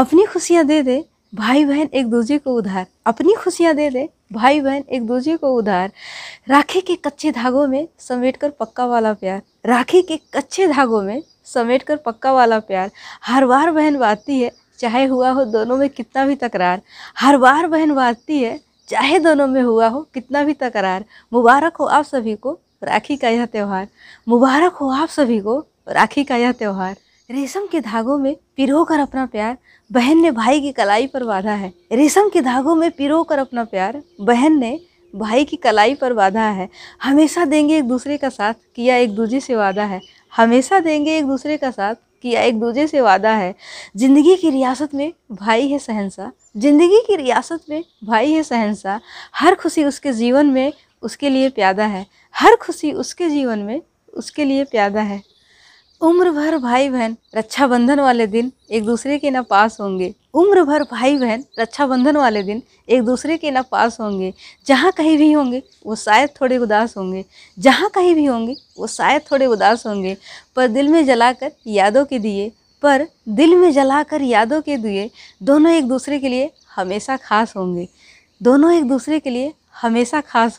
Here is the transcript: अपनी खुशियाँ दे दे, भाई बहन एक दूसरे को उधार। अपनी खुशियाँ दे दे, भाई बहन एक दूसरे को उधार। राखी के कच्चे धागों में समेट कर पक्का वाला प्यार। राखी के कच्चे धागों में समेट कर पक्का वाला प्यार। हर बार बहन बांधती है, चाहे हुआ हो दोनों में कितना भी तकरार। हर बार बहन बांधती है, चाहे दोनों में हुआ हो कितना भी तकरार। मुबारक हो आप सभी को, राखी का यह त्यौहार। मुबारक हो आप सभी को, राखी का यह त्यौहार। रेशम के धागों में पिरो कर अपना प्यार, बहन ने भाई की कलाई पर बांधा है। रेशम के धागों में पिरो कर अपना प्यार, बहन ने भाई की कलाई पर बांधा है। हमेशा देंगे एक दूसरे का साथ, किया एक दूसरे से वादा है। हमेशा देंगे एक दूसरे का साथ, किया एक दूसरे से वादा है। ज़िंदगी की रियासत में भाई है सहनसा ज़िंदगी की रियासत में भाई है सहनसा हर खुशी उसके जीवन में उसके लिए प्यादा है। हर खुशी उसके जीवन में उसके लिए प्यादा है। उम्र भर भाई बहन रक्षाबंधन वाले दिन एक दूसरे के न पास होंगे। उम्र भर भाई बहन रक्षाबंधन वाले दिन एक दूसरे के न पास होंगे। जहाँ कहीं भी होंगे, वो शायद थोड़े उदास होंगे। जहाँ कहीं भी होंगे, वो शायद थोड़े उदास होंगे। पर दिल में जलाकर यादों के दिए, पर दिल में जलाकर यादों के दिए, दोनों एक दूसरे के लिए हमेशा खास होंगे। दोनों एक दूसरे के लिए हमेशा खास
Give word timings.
अपनी 0.00 0.24
खुशियाँ 0.24 0.64
दे 0.64 0.82
दे, 0.82 1.04
भाई 1.34 1.64
बहन 1.64 1.88
एक 1.94 2.06
दूसरे 2.06 2.38
को 2.38 2.54
उधार। 2.54 2.86
अपनी 3.06 3.34
खुशियाँ 3.34 3.74
दे 3.74 3.90
दे, 3.90 4.08
भाई 4.32 4.60
बहन 4.60 4.84
एक 4.92 5.06
दूसरे 5.06 5.36
को 5.36 5.56
उधार। 5.56 5.90
राखी 6.48 6.80
के 6.80 6.94
कच्चे 6.94 7.32
धागों 7.32 7.66
में 7.68 7.88
समेट 7.98 8.36
कर 8.36 8.50
पक्का 8.50 8.86
वाला 8.86 9.12
प्यार। 9.12 9.42
राखी 9.66 10.02
के 10.02 10.16
कच्चे 10.16 10.66
धागों 10.66 11.02
में 11.02 11.22
समेट 11.44 11.82
कर 11.82 11.96
पक्का 11.96 12.32
वाला 12.32 12.58
प्यार। 12.58 12.90
हर 13.24 13.46
बार 13.46 13.70
बहन 13.70 13.98
बांधती 13.98 14.40
है, 14.40 14.50
चाहे 14.78 15.04
हुआ 15.04 15.30
हो 15.30 15.44
दोनों 15.44 15.76
में 15.76 15.88
कितना 15.88 16.26
भी 16.26 16.34
तकरार। 16.34 16.80
हर 17.18 17.36
बार 17.36 17.66
बहन 17.66 17.94
बांधती 17.94 18.42
है, 18.42 18.60
चाहे 18.88 19.18
दोनों 19.18 19.46
में 19.46 19.62
हुआ 19.62 19.88
हो 19.88 20.00
कितना 20.14 20.44
भी 20.44 20.52
तकरार। 20.52 21.04
मुबारक 21.32 21.76
हो 21.76 21.84
आप 21.84 22.04
सभी 22.04 22.34
को, 22.34 22.58
राखी 22.82 23.16
का 23.16 23.28
यह 23.28 23.46
त्यौहार। 23.46 23.88
मुबारक 24.28 24.72
हो 24.72 24.90
आप 24.90 25.08
सभी 25.08 25.40
को, 25.40 25.66
राखी 25.88 26.24
का 26.24 26.36
यह 26.36 26.52
त्यौहार। 26.52 26.96
रेशम 27.30 27.66
के 27.66 27.80
धागों 27.80 28.16
में 28.18 28.34
पिरो 28.56 28.82
कर 28.84 29.00
अपना 29.00 29.24
प्यार, 29.26 29.56
बहन 29.90 30.18
ने 30.18 30.30
भाई 30.30 30.60
की 30.60 30.72
कलाई 30.72 31.06
पर 31.06 31.24
बांधा 31.24 31.52
है। 31.52 31.72
रेशम 31.92 32.28
के 32.28 32.40
धागों 32.40 32.74
में 32.74 32.90
पिरो 32.90 33.22
कर 33.22 33.38
अपना 33.38 33.64
प्यार, 33.64 34.02
बहन 34.20 34.58
ने 34.58 34.78
भाई 35.14 35.44
की 35.44 35.56
कलाई 35.56 35.94
पर 35.94 36.12
बांधा 36.12 36.48
है। 36.48 36.68
हमेशा 37.02 37.44
देंगे 37.44 37.76
एक 37.78 37.84
दूसरे 37.84 38.16
का 38.16 38.28
साथ, 38.28 38.54
किया 38.76 38.96
एक 38.96 39.14
दूसरे 39.14 39.40
से 39.40 39.56
वादा 39.56 39.84
है। 39.84 40.00
हमेशा 40.32 40.80
देंगे 40.80 41.16
एक 41.18 41.26
दूसरे 41.26 41.56
का 41.56 41.70
साथ, 41.70 41.94
किया 42.22 42.42
एक 42.42 42.60
दूसरे 42.60 42.86
से 42.86 43.00
वादा 43.00 43.32
है। 43.32 43.54
ज़िंदगी 43.96 44.36
की 44.36 44.50
रियासत 44.50 44.94
में 44.94 45.12
भाई 45.32 45.68
है 45.68 45.78
सहनसा 45.78 46.32
ज़िंदगी 46.56 47.00
की 47.06 47.16
रियासत 47.16 47.70
में 47.70 47.82
भाई 48.04 48.32
है 48.32 48.42
सहनसा 48.42 49.00
हर 49.34 49.54
खुशी 49.54 49.84
उसके 49.84 50.12
जीवन 50.12 50.46
में 50.46 50.72
उसके 51.02 51.28
लिए 51.28 51.48
प्यादा 51.50 51.86
है। 51.86 52.06
हर 52.34 52.56
खुशी 52.56 52.92
उसके 52.92 53.28
जीवन 53.28 53.58
में 53.58 53.80
उसके 54.14 54.44
लिए 54.44 54.64
प्यादा 54.64 55.00
है। 55.00 55.22
उम्र 56.02 56.30
भर 56.30 56.58
भाई 56.58 56.88
बहन 56.88 57.16
रक्षाबंधन 57.36 58.00
वाले 58.00 58.26
दिन 58.26 58.52
एक 58.70 58.84
दूसरे 58.84 59.18
के 59.18 59.30
न 59.30 59.42
पास 59.42 59.80
होंगे। 59.80 60.14
उम्र 60.34 60.64
भर 60.64 60.82
भाई 60.82 61.16
बहन 61.16 61.44
रक्षाबंधन 61.58 62.16
वाले 62.16 62.42
दिन 62.42 62.62
एक 62.88 63.02
दूसरे 63.02 63.36
के 63.36 63.50
न 63.50 63.62
पास 63.62 64.00
होंगे। 64.00 64.34
जहाँ 64.66 64.92
कहीं 64.92 65.18
भी 65.18 65.32
होंगे, 65.32 65.62
वो 65.86 65.96
शायद 65.96 66.30
थोड़े 66.40 66.58
उदास 66.58 66.96
होंगे। 66.96 67.24
जहाँ 67.58 67.90
कहीं 67.90 68.14
भी 68.14 68.24
होंगे, 68.24 68.56
वो 68.78 68.86
शायद 68.86 69.22
थोड़े 69.32 69.46
उदास 69.46 69.86
होंगे। 69.86 70.16
पर 70.56 70.68
दिल 70.68 70.88
में 70.88 71.06
जलाकर 71.06 71.52
यादों 71.66 72.04
के 72.04 72.18
दिए, 72.18 72.52
पर 72.82 73.06
दिल 73.28 73.54
में 73.54 73.72
जलाकर 73.72 74.22
यादों 74.22 74.60
के 74.60 74.76
दिए, 74.76 75.10
दोनों 75.42 75.72
एक 75.72 75.88
दूसरे 75.88 76.18
के 76.18 76.28
लिए 76.28 76.50
हमेशा 76.76 77.16
खास 77.16 77.56
होंगे। 77.56 77.88
दोनों 78.42 78.72
एक 78.72 78.84
दूसरे 78.84 79.20
के 79.20 79.30
लिए 79.30 79.54
हमेशा 79.82 80.20
खास 80.20 80.48